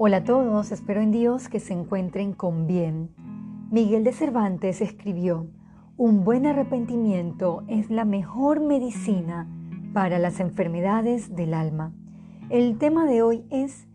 Hola 0.00 0.18
a 0.18 0.22
todos, 0.22 0.70
espero 0.70 1.00
en 1.00 1.10
Dios 1.10 1.48
que 1.48 1.58
se 1.58 1.72
encuentren 1.72 2.32
con 2.32 2.68
bien. 2.68 3.10
Miguel 3.72 4.04
de 4.04 4.12
Cervantes 4.12 4.80
escribió, 4.80 5.48
un 5.96 6.22
buen 6.22 6.46
arrepentimiento 6.46 7.64
es 7.66 7.90
la 7.90 8.04
mejor 8.04 8.60
medicina 8.60 9.48
para 9.92 10.20
las 10.20 10.38
enfermedades 10.38 11.34
del 11.34 11.52
alma. 11.52 11.92
El 12.48 12.78
tema 12.78 13.06
de 13.06 13.22
hoy 13.22 13.44
es, 13.50 13.88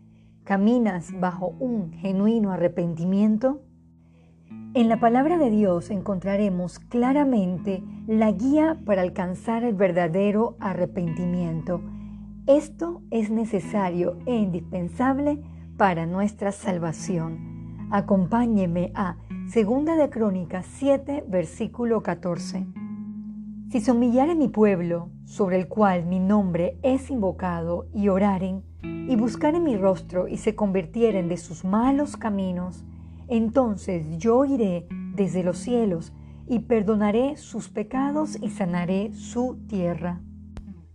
¿caminas 0.44 1.18
bajo 1.18 1.54
un 1.58 1.94
genuino 1.94 2.52
arrepentimiento? 2.52 3.62
En 4.74 4.90
la 4.90 5.00
palabra 5.00 5.38
de 5.38 5.48
Dios 5.48 5.88
encontraremos 5.88 6.80
claramente 6.80 7.82
la 8.06 8.30
guía 8.30 8.78
para 8.84 9.00
alcanzar 9.00 9.64
el 9.64 9.72
verdadero 9.72 10.54
arrepentimiento. 10.60 11.80
Esto 12.46 13.00
es 13.10 13.30
necesario 13.30 14.18
e 14.26 14.36
indispensable 14.36 15.40
para 15.76 16.06
nuestra 16.06 16.52
salvación. 16.52 17.88
Acompáñeme 17.90 18.92
a 18.94 19.16
Segunda 19.48 19.96
de 19.96 20.08
Crónicas 20.08 20.66
7, 20.66 21.24
versículo 21.28 22.02
14. 22.02 22.66
Si 23.70 23.80
se 23.80 23.92
humillare 23.92 24.34
mi 24.34 24.48
pueblo, 24.48 25.10
sobre 25.24 25.58
el 25.58 25.68
cual 25.68 26.06
mi 26.06 26.20
nombre 26.20 26.78
es 26.82 27.10
invocado, 27.10 27.86
y 27.92 28.08
oraren, 28.08 28.62
y 28.82 29.16
buscaren 29.16 29.64
mi 29.64 29.76
rostro, 29.76 30.28
y 30.28 30.36
se 30.36 30.54
convirtieren 30.54 31.28
de 31.28 31.36
sus 31.36 31.64
malos 31.64 32.16
caminos, 32.16 32.84
entonces 33.26 34.18
yo 34.18 34.44
iré 34.44 34.86
desde 35.14 35.42
los 35.42 35.58
cielos, 35.58 36.12
y 36.46 36.60
perdonaré 36.60 37.36
sus 37.36 37.68
pecados 37.68 38.38
y 38.40 38.50
sanaré 38.50 39.12
su 39.14 39.58
tierra. 39.66 40.20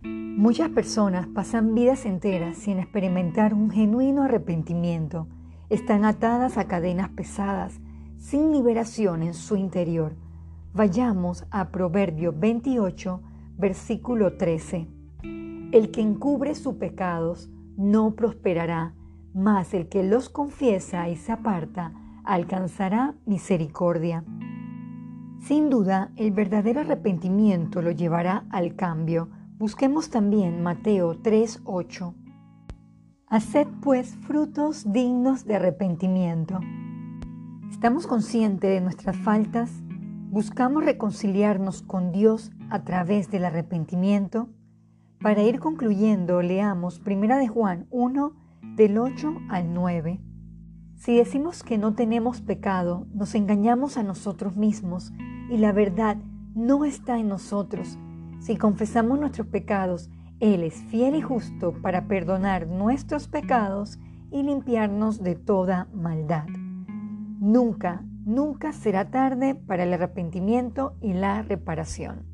Muchas 0.02 0.70
personas 0.70 1.26
pasan 1.26 1.74
vidas 1.74 2.06
enteras 2.06 2.56
sin 2.56 2.78
experimentar 2.78 3.52
un 3.52 3.70
genuino 3.70 4.22
arrepentimiento. 4.22 5.28
Están 5.68 6.06
atadas 6.06 6.56
a 6.56 6.66
cadenas 6.66 7.10
pesadas, 7.10 7.78
sin 8.16 8.50
liberación 8.50 9.22
en 9.22 9.34
su 9.34 9.56
interior. 9.56 10.16
Vayamos 10.72 11.44
a 11.50 11.68
Proverbio 11.68 12.32
28, 12.32 13.20
versículo 13.58 14.38
13. 14.38 14.88
El 15.72 15.90
que 15.90 16.00
encubre 16.00 16.54
sus 16.54 16.76
pecados 16.76 17.50
no 17.76 18.14
prosperará, 18.14 18.94
mas 19.34 19.74
el 19.74 19.88
que 19.88 20.02
los 20.02 20.30
confiesa 20.30 21.08
y 21.10 21.16
se 21.16 21.32
aparta 21.32 21.92
alcanzará 22.24 23.14
misericordia. 23.26 24.24
Sin 25.40 25.68
duda, 25.68 26.12
el 26.16 26.32
verdadero 26.32 26.80
arrepentimiento 26.80 27.82
lo 27.82 27.90
llevará 27.90 28.44
al 28.50 28.74
cambio, 28.76 29.28
Busquemos 29.60 30.08
también 30.08 30.62
Mateo 30.62 31.18
3:8. 31.20 32.14
Haced 33.26 33.68
pues 33.82 34.16
frutos 34.22 34.90
dignos 34.90 35.44
de 35.44 35.56
arrepentimiento. 35.56 36.60
¿Estamos 37.70 38.06
conscientes 38.06 38.70
de 38.70 38.80
nuestras 38.80 39.18
faltas? 39.18 39.70
¿Buscamos 40.30 40.82
reconciliarnos 40.82 41.82
con 41.82 42.10
Dios 42.10 42.52
a 42.70 42.84
través 42.84 43.30
del 43.30 43.44
arrepentimiento? 43.44 44.48
Para 45.20 45.42
ir 45.42 45.60
concluyendo, 45.60 46.40
leamos 46.40 47.02
1 47.04 47.36
de 47.36 47.48
Juan 47.48 47.86
1 47.90 48.32
del 48.76 48.96
8 48.96 49.42
al 49.50 49.74
9. 49.74 50.22
Si 50.94 51.18
decimos 51.18 51.62
que 51.62 51.76
no 51.76 51.92
tenemos 51.92 52.40
pecado, 52.40 53.06
nos 53.12 53.34
engañamos 53.34 53.98
a 53.98 54.02
nosotros 54.04 54.56
mismos 54.56 55.12
y 55.50 55.58
la 55.58 55.72
verdad 55.72 56.16
no 56.54 56.86
está 56.86 57.18
en 57.18 57.28
nosotros. 57.28 57.98
Si 58.40 58.56
confesamos 58.56 59.20
nuestros 59.20 59.46
pecados, 59.46 60.10
Él 60.40 60.62
es 60.62 60.74
fiel 60.84 61.14
y 61.14 61.20
justo 61.20 61.74
para 61.82 62.06
perdonar 62.08 62.66
nuestros 62.66 63.28
pecados 63.28 63.98
y 64.30 64.42
limpiarnos 64.42 65.22
de 65.22 65.34
toda 65.34 65.88
maldad. 65.92 66.46
Nunca, 67.38 68.02
nunca 68.24 68.72
será 68.72 69.10
tarde 69.10 69.54
para 69.54 69.82
el 69.82 69.92
arrepentimiento 69.92 70.96
y 71.02 71.12
la 71.12 71.42
reparación. 71.42 72.24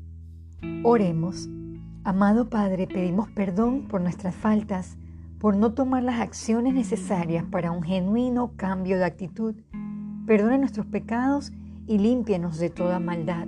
Oremos. 0.83 1.49
Amado 2.05 2.49
Padre, 2.49 2.87
pedimos 2.87 3.29
perdón 3.31 3.89
por 3.89 3.99
nuestras 3.99 4.33
faltas, 4.33 4.97
por 5.39 5.57
no 5.57 5.73
tomar 5.73 6.03
las 6.03 6.21
acciones 6.21 6.73
necesarias 6.73 7.43
para 7.51 7.71
un 7.71 7.83
genuino 7.83 8.53
cambio 8.55 8.97
de 8.97 9.03
actitud. 9.03 9.55
Perdona 10.25 10.57
nuestros 10.57 10.85
pecados 10.85 11.51
y 11.85 11.97
límpianos 11.97 12.59
de 12.59 12.69
toda 12.69 12.99
maldad. 12.99 13.47